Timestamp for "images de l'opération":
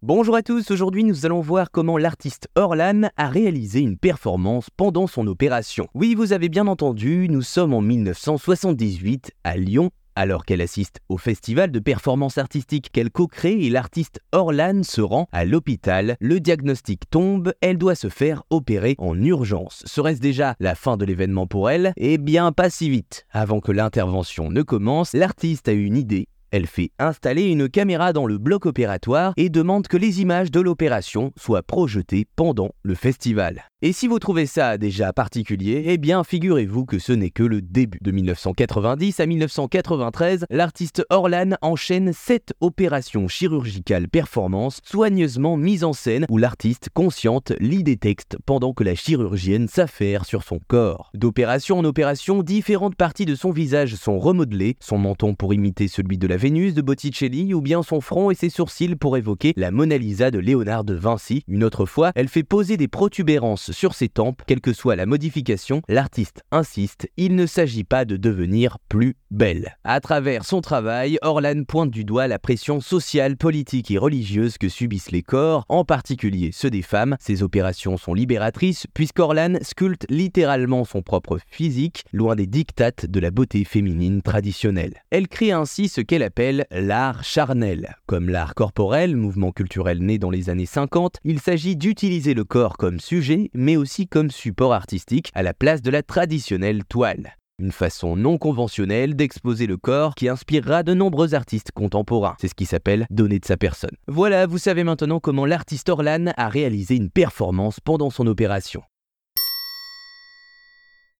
30.20-31.32